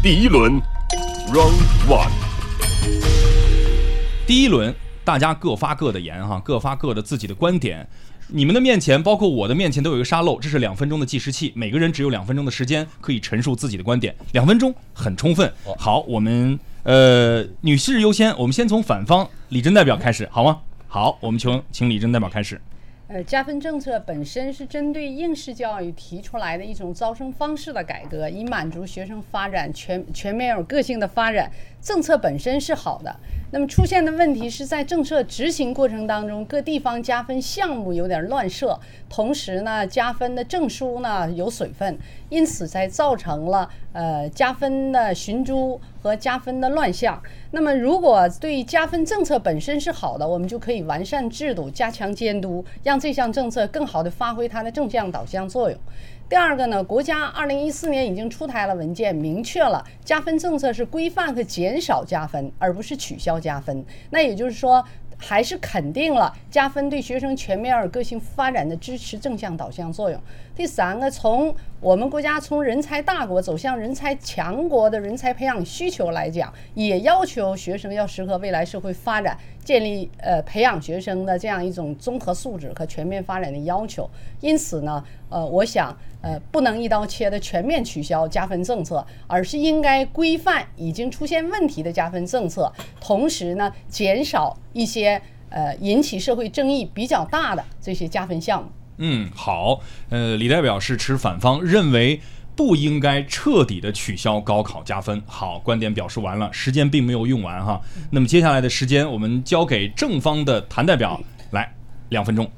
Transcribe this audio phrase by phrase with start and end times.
[0.00, 0.62] 第一轮
[1.32, 2.08] ，Round One。
[4.28, 4.72] 第一轮，
[5.04, 7.84] 大家各发各的言哈，各发各的自己的观点。
[8.28, 15.52] 你们的面前，包括我的面前，都有一个沙漏，这是两分钟的计时器，每个人只有两分钟的时间可以陈述自己的观点，两分钟很充分。
[15.76, 20.60] 好，我们呃女士优先，我们先从反方李真代表开始，好吗？
[20.86, 22.60] 好，我们请请李真代表开始。
[23.10, 31.50] 呃，加分政策本身是针对应试教育提出来的一种招生方式的改革，以满足学生发展全全面有个性的发展。
[31.80, 33.16] 政策本身是好的，
[33.50, 41.98] 那么出现的问题是在政策执行过程当中，各地方加分项目有点乱设，同时呢，加分的证书呢有水分，
[42.28, 47.22] 因此才造成了呃加分的寻租和加分的乱象。
[47.50, 55.80] 那么，如果对加分政策本身是好的，我们就可以完善制度，加强监督，让这项政策更好地发挥它的正向导向作用。
[56.28, 63.84] 第二个呢，国家二零一四年已经出台了文件，明确了加分政策是规范和减少加分，而不是取消加分。
[64.10, 64.84] 那也就是说。
[65.20, 70.20] 还是肯定了加分对学生全面而个性发展的支持正向导向作用。
[70.54, 79.36] 第三个，从我们国家从人才大国走向人才强国的人才培养需求来讲，也要求学生要适合未来社会发展，
[79.68, 84.08] 建立呃培养学生的这样一种综合素质和全面发展的要求。
[84.40, 98.70] 因此呢，呃，我想呃不能一刀切的全面取消加分政策，而是应该规范已经出现问题的加分政策，同时呢减少一些呃引起社会争议比较大的这些加分项目。
[98.96, 102.18] 嗯，好，呃，李代表是持反方，认为
[102.58, 105.22] 不应该彻底的取消高考加分。
[105.26, 107.80] 好，观点表述完了，时间并没有用完哈。
[108.10, 111.20] 那么接下来的时间，我们交给正方的谭代表
[111.52, 111.72] 来，
[112.08, 112.50] 两分钟。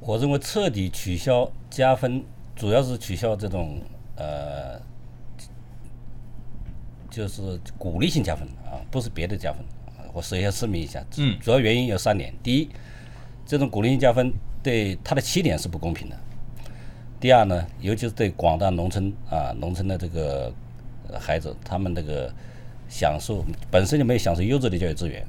[0.00, 2.20] 我认为彻底取消加分，
[2.56, 3.80] 主要是取消这种
[4.16, 4.76] 呃，
[7.08, 9.64] 就是鼓励性加分啊，不是别的加分。
[10.12, 12.68] 我首先声明一下，嗯，主要原因有三点：第一，
[13.46, 14.32] 这种鼓励性加分。
[14.60, 16.16] 对他的起点是不公平的。
[17.20, 20.52] 第二呢，尤其是对广大农村啊，农村的这个
[21.18, 22.32] 孩子，他们这个
[22.88, 25.26] 享受本身就没有享受优质的教育资源，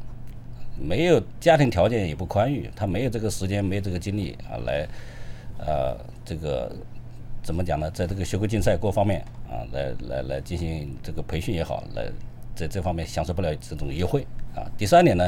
[0.79, 4.87] 没有家庭条件也不宽裕，他没有这个时间，没有这个精力啊，来
[5.57, 6.71] 啊这个
[7.41, 7.89] 怎么讲呢？
[7.89, 12.07] 在这个学科竞赛各方面啊，来来来进行这个培训也好，来
[12.53, 14.61] 在这方面享受不了这种优惠啊。
[14.77, 15.27] 第三点呢？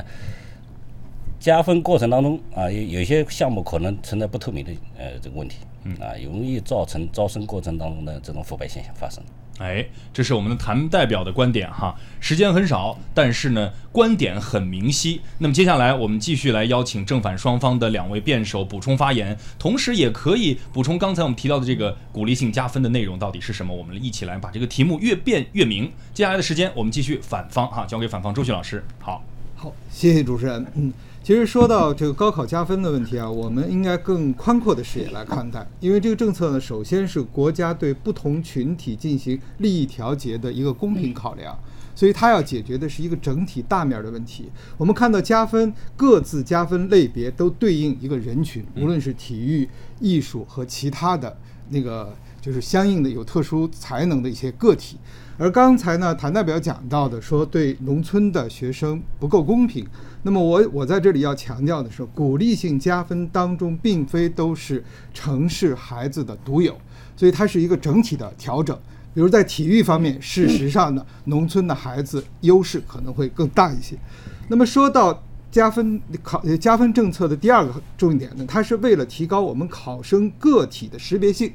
[1.42, 5.58] 加分过程当中啊，有有些项目可能存在不透明的呃这个问题，
[6.00, 9.24] 啊，容易造成招生过程当中的这种腐败现象发生。
[9.58, 11.96] 哎，这是我们的谭代表的观点哈。
[12.20, 15.20] 时间很少，但是呢，观点很明晰。
[15.40, 23.76] 那么接下来我们继续来邀请正反双方的两位辩手补充发言，同时也可以补充刚才我们提到的这个鼓励性加分的内容到底是什么。
[23.76, 25.92] 我们一起来把这个题目越辩越明。
[26.14, 28.84] 接下来的时间我们继续反方哈，交给反方周旭老师。
[29.00, 29.24] 好，
[29.56, 30.64] 好，谢谢主持人。
[30.76, 30.94] 嗯。
[31.24, 41.56] 其实说到这个高考加分的问题啊，我们应该更宽阔的视野来看待，因为这个政策呢，首先是国家对不同群体进行利益调节的一个公平考量，
[41.94, 44.50] 所以它要解决的是一个整体大面的问题。
[44.78, 51.38] 我们看到加分各自加分类别都对应一个人群，无论是体育、艺术和其他的
[51.70, 54.98] 那个，就是相应的有特殊才能的一些个体。
[55.38, 59.86] 而刚才呢，谭代表讲到的说对农村的学生不够公平。
[60.24, 66.78] 那么我我在这里要强调的是，鼓励性加分当中并非都是城市孩子的独有，
[67.16, 68.78] 所以它是一个整体的调整。
[69.14, 73.98] 比如在体育方面，事实上呢，农村的孩子优势可能会更大一些。
[74.48, 81.52] 那么说到加分考加分政策的第二个重点呢，它是为了提高我们考生个体的识别性。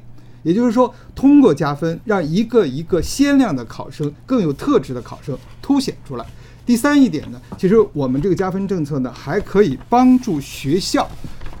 [0.47, 6.25] 也就是说，通过加分，让一个一个鲜亮的考生、更有特质的考生凸显出来。
[6.65, 11.05] 第三一点呢，其实我们这个加分政策呢，还可以帮助学校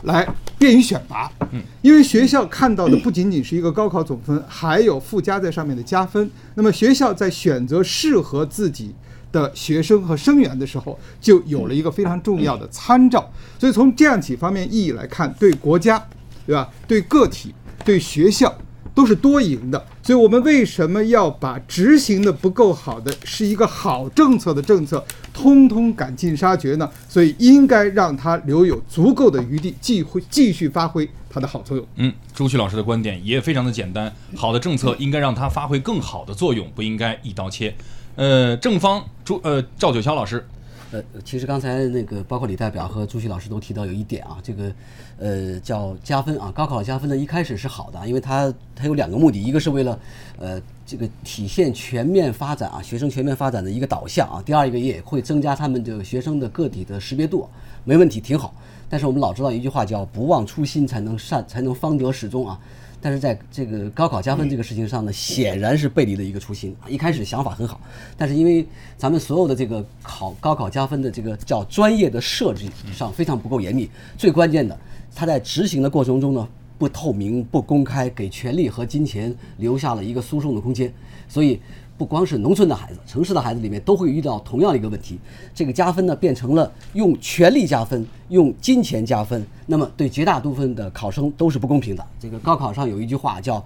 [0.03, 0.25] 来
[0.57, 1.29] 便于选拔。
[1.51, 6.31] 嗯，因为学校看到的不仅仅是一个高考总分，还有附加在上面的加分。
[6.55, 8.95] 那么学校在选择适合自己
[9.33, 13.29] 的学生和生源的时候，就有了一个非常重要的参照。
[13.59, 16.01] 所以从这样几方面意义来看，对国家，
[16.45, 16.69] 对吧？
[16.87, 18.53] 对个体，对学校。
[18.97, 26.89] 都是多赢的，所以我们为什么要把执行的不够好的，是一个好政策的政策，通通赶尽杀绝呢？
[27.07, 31.85] 所以应该让它留有足够的余地，继会继续发挥它的好作用。
[31.97, 37.75] 嗯，朱旭老师的观点也非常的简单，好的政策应该让它发挥更好的作用，不应该一刀切。
[38.15, 40.43] 呃，正方朱呃赵九霄老师，
[40.91, 44.71] 呃，其实刚才那个包括李代表和朱熹老师都提到有一点啊，这个
[45.19, 49.99] 呃叫加分啊，高考加分呢一开始是好的，因为它它有两个目的，一个是为了
[50.39, 57.47] 呃这个体现全面发展啊，学生全面发展的一个导向啊，第二一个也会增加他们这个学生的个体的识别度，
[57.83, 58.53] 没问题，挺好。
[58.89, 62.57] 但是我们老知道一句话叫“不忘初心，才能善，才能方得始终”啊。
[62.99, 66.75] 但是在这个高考加分这个事情上呢，显然是背离了一个初心。
[66.87, 67.79] 一开始想法很好，
[68.17, 68.65] 但是因为
[68.97, 74.77] 咱们所有的这个考高考加分的这个叫专业的设置上非常不够严密，最关键的，
[75.15, 76.47] 它在执行的过程中呢
[76.77, 80.93] 不透明、不公开，给权力和金钱留下了一个输送的空间，
[81.27, 81.59] 所以。
[81.97, 85.19] 不光是农村的孩子，城市的孩子里面都会遇到同样的一个问题。
[85.53, 89.43] 这个加分呢，变成了用权力加分，用金钱加分。
[89.65, 92.05] 那么对绝大部分的考生都是不公平的。
[92.19, 93.63] 这个高考上有一句话叫，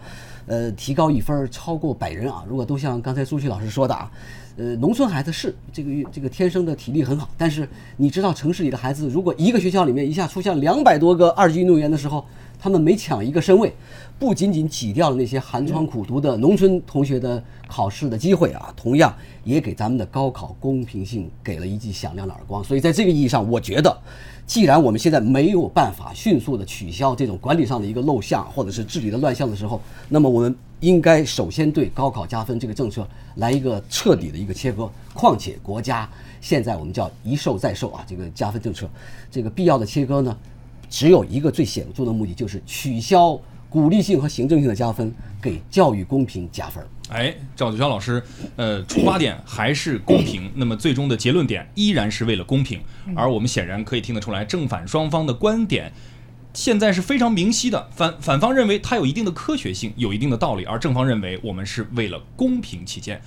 [0.48, 2.44] 呃，提高一分超过百人啊。
[2.48, 4.10] 如果都像刚才苏旭老师说的啊，
[4.56, 7.68] 呃，农村孩子是这个这个天生的体力很好，但是
[7.98, 12.26] 你知道城市里的孩子，如果一个学校里面一下出现两百多个二级运动员的时候，
[12.62, 13.74] 他们每抢一个身位，
[14.20, 19.12] 不仅仅挤掉了那些寒窗苦读的农村同学的考试的机会啊，同样
[19.44, 22.64] 也给咱们的高考公平性给了一记响亮的耳光。
[22.64, 23.98] 所以在这个意义上，我觉得，
[24.46, 33.08] 既然我们现在没有办法迅速的取消这种管理上的一个漏项或者是治理的乱象的时候，那么我们应该首先对高考加分这个政策
[33.38, 34.88] 来一个彻底的一个切割。
[35.16, 36.08] 况且国家
[36.40, 38.88] 现在我们叫一授再授啊，这个加分政策，
[39.32, 40.38] 这个必要的切割呢？
[40.92, 43.40] 只有一个最显著的目的，就是取消
[43.70, 45.12] 鼓励性和行政性的加分，
[45.42, 46.86] 给教育公平加分。
[47.10, 48.22] 哎，赵子轩老师，
[48.58, 52.82] 呃，出发点还是公平，那么最终的结论点依然是为了公平。
[53.16, 55.92] 而我们显然可以听得出来，正反双方的观点
[56.54, 57.90] 现在是非常明晰的。
[57.92, 63.22] 反反方认为它有一定的科学性，有一定的道理，而正方认为我们是为了公平起见。